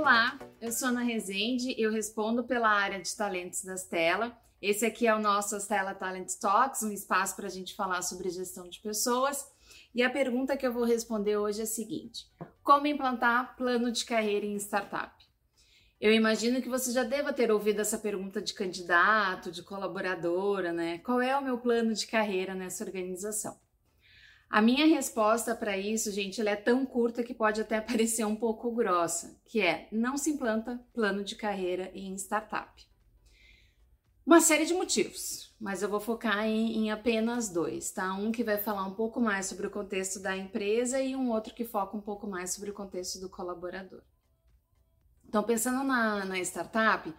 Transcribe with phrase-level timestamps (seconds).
[0.00, 4.34] Olá, eu sou Ana Rezende, eu respondo pela área de talentos da Stella.
[4.60, 8.30] Esse aqui é o nosso Stella Talent Talks, um espaço para a gente falar sobre
[8.30, 9.46] gestão de pessoas.
[9.94, 12.24] E a pergunta que eu vou responder hoje é a seguinte:
[12.62, 15.12] Como implantar plano de carreira em startup?
[16.00, 20.96] Eu imagino que você já deva ter ouvido essa pergunta de candidato, de colaboradora, né?
[21.00, 23.60] Qual é o meu plano de carreira nessa organização?
[24.50, 28.34] A minha resposta para isso, gente, ela é tão curta que pode até parecer um
[28.34, 32.84] pouco grossa, que é não se implanta plano de carreira em startup.
[34.26, 38.12] Uma série de motivos, mas eu vou focar em, em, apenas dois, tá?
[38.14, 41.54] Um que vai falar um pouco mais sobre o contexto da empresa e um outro
[41.54, 44.02] que foca um pouco mais sobre o contexto do colaborador.
[45.28, 47.12] Então, pensando na, na startup,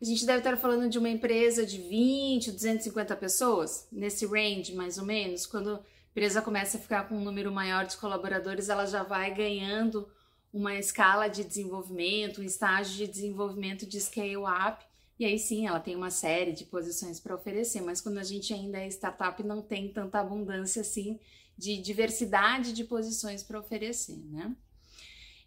[0.00, 4.98] a gente deve estar falando de uma empresa de 20, 250 pessoas, nesse range mais
[4.98, 5.46] ou menos.
[5.46, 5.80] Quando
[6.14, 10.08] empresa começa a ficar com um número maior de colaboradores, ela já vai ganhando
[10.52, 14.86] uma escala de desenvolvimento, um estágio de desenvolvimento de scale-up.
[15.18, 18.54] E aí sim, ela tem uma série de posições para oferecer, mas quando a gente
[18.54, 21.18] ainda é startup, não tem tanta abundância assim
[21.58, 24.54] de diversidade de posições para oferecer, né?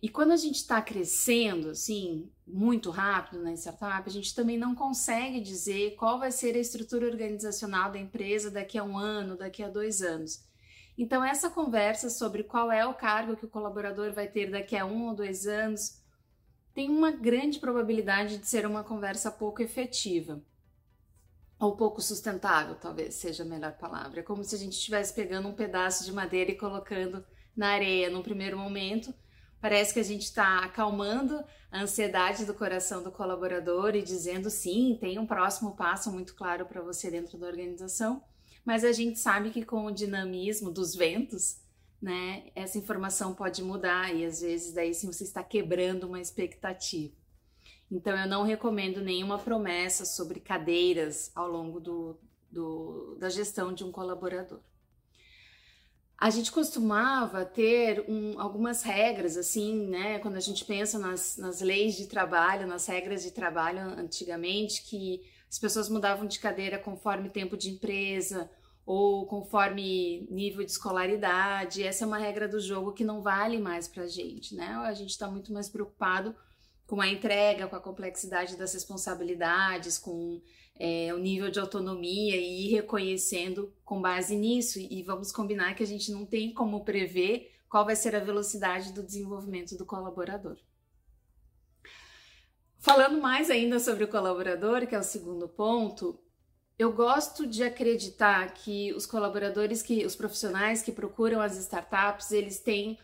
[0.00, 4.74] E quando a gente está crescendo, assim, muito rápido na startup, a gente também não
[4.74, 9.62] consegue dizer qual vai ser a estrutura organizacional da empresa daqui a um ano, daqui
[9.62, 10.53] a dois anos.
[10.96, 14.86] Então, essa conversa sobre qual é o cargo que o colaborador vai ter daqui a
[14.86, 16.00] um ou dois anos
[16.72, 20.42] tem uma grande probabilidade de ser uma conversa pouco efetiva.
[21.58, 24.20] Ou pouco sustentável, talvez seja a melhor palavra.
[24.20, 27.24] É como se a gente estivesse pegando um pedaço de madeira e colocando
[27.56, 29.14] na areia num primeiro momento
[29.64, 31.42] Parece que a gente está acalmando
[31.72, 36.66] a ansiedade do coração do colaborador e dizendo sim, tem um próximo passo muito claro
[36.66, 38.22] para você dentro da organização,
[38.64, 41.58] mas a gente sabe que com o dinamismo dos ventos,
[42.00, 47.14] né, essa informação pode mudar e às vezes daí sim você está quebrando uma expectativa.
[47.90, 52.18] Então eu não recomendo nenhuma promessa sobre cadeiras ao longo do,
[52.50, 54.60] do da gestão de um colaborador
[56.24, 60.18] a gente costumava ter um, algumas regras, assim, né?
[60.20, 65.20] Quando a gente pensa nas, nas leis de trabalho, nas regras de trabalho antigamente, que
[65.54, 68.50] as pessoas mudavam de cadeira conforme tempo de empresa
[68.84, 71.84] ou conforme nível de escolaridade.
[71.84, 74.70] Essa é uma regra do jogo que não vale mais para a gente, né?
[74.84, 76.34] A gente está muito mais preocupado
[76.88, 80.42] com a entrega, com a complexidade das responsabilidades, com
[80.74, 84.80] é, o nível de autonomia e ir reconhecendo com base nisso.
[84.80, 88.92] E vamos combinar que a gente não tem como prever qual vai ser a velocidade
[88.92, 90.58] do desenvolvimento do colaborador.
[92.84, 96.20] Falando mais ainda sobre o colaborador, que é o segundo ponto,
[96.78, 102.60] eu gosto de acreditar que os colaboradores, que os profissionais que procuram as startups, eles
[102.60, 102.98] têm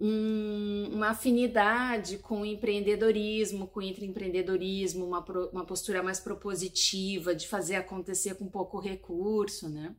[0.00, 7.48] um, uma afinidade com o empreendedorismo, com o empreendedorismo, uma, uma postura mais propositiva, de
[7.48, 9.96] fazer acontecer com pouco recurso, né?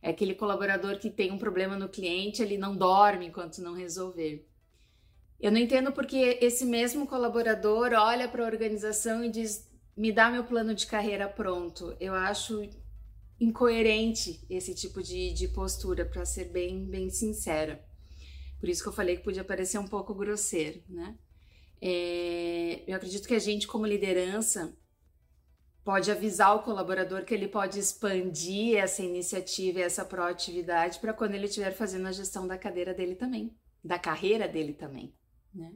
[0.00, 4.50] É aquele colaborador que tem um problema no cliente, ele não dorme enquanto não resolver.
[5.42, 10.30] Eu não entendo porque esse mesmo colaborador olha para a organização e diz: me dá
[10.30, 11.96] meu plano de carreira pronto.
[11.98, 12.62] Eu acho
[13.40, 17.84] incoerente esse tipo de, de postura, para ser bem, bem sincera.
[18.60, 21.18] Por isso que eu falei que podia parecer um pouco grosseiro, né?
[21.80, 24.72] É, eu acredito que a gente, como liderança,
[25.84, 31.34] pode avisar o colaborador que ele pode expandir essa iniciativa e essa proatividade para quando
[31.34, 35.12] ele estiver fazendo a gestão da cadeira dele também, da carreira dele também,
[35.54, 35.72] né?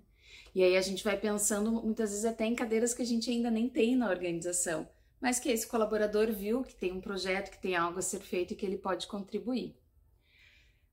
[0.54, 3.50] E aí a gente vai pensando muitas vezes até em cadeiras que a gente ainda
[3.50, 4.88] nem tem na organização,
[5.20, 8.52] mas que esse colaborador viu que tem um projeto, que tem algo a ser feito
[8.52, 9.76] e que ele pode contribuir.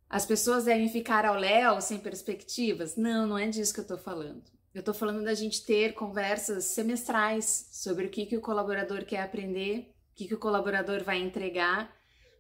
[0.10, 2.96] As pessoas devem ficar ao léu sem perspectivas?
[2.96, 4.44] Não, não é disso que eu estou falando.
[4.74, 9.22] Eu estou falando da gente ter conversas semestrais sobre o que, que o colaborador quer
[9.22, 11.96] aprender, o que, que o colaborador vai entregar,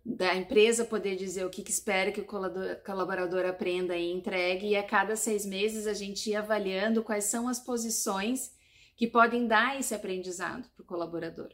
[0.05, 4.75] da empresa poder dizer o que, que espera que o colaborador aprenda e entregue, e
[4.75, 8.51] a cada seis meses a gente ir avaliando quais são as posições
[8.95, 11.49] que podem dar esse aprendizado para o colaborador.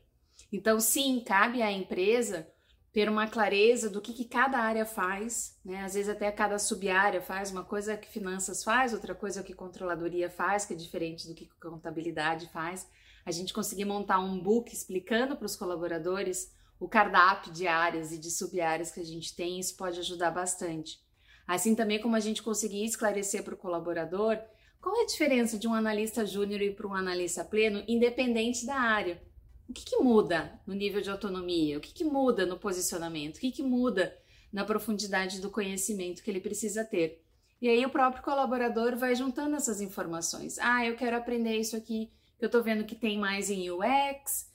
[0.52, 2.48] Então, sim, cabe à empresa
[2.92, 5.84] ter uma clareza do que, que cada área faz, né?
[5.84, 10.30] Às vezes até cada sub-área faz uma coisa que finanças faz, outra coisa que controladoria
[10.30, 12.90] faz, que é diferente do que contabilidade faz.
[13.26, 18.18] A gente conseguir montar um book explicando para os colaboradores o cardápio de áreas e
[18.18, 21.00] de sub-áreas que a gente tem, isso pode ajudar bastante.
[21.46, 24.40] Assim também como a gente conseguir esclarecer para o colaborador
[24.82, 28.76] qual é a diferença de um analista júnior e para um analista pleno, independente da
[28.76, 29.22] área.
[29.68, 31.78] O que, que muda no nível de autonomia?
[31.78, 33.38] O que, que muda no posicionamento?
[33.38, 34.18] O que, que muda
[34.52, 37.22] na profundidade do conhecimento que ele precisa ter?
[37.62, 40.58] E aí o próprio colaborador vai juntando essas informações.
[40.60, 42.10] Ah, eu quero aprender isso aqui,
[42.40, 44.50] eu estou vendo que tem mais em UX.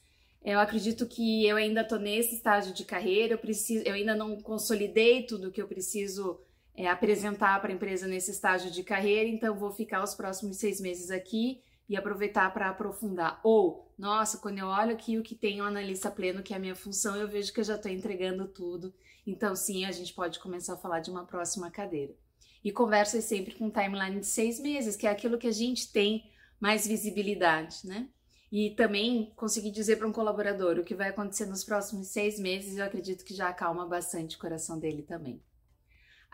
[0.45, 4.39] Eu acredito que eu ainda estou nesse estágio de carreira, eu preciso, eu ainda não
[4.41, 6.39] consolidei tudo que eu preciso
[6.77, 10.81] é, apresentar para a empresa nesse estágio de carreira, então vou ficar os próximos seis
[10.81, 13.41] meses aqui e aproveitar para aprofundar.
[13.43, 16.61] Ou, nossa, quando eu olho aqui o que tem o analista pleno, que é a
[16.61, 18.93] minha função, eu vejo que eu já estou entregando tudo.
[19.27, 22.15] Então, sim, a gente pode começar a falar de uma próxima cadeira
[22.63, 25.93] e conversa sempre com um timeline de seis meses, que é aquilo que a gente
[25.93, 28.09] tem mais visibilidade, né?
[28.57, 32.77] E também conseguir dizer para um colaborador o que vai acontecer nos próximos seis meses,
[32.77, 35.43] eu acredito que já acalma bastante o coração dele também.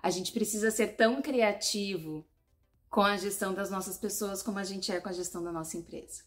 [0.03, 2.23] A gente precisa ser tão criativo
[2.91, 5.79] com a gestão das nossas pessoas como a gente é com a gestão da nossa
[5.79, 6.23] empresa.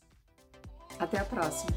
[0.98, 1.70] Até a próxima!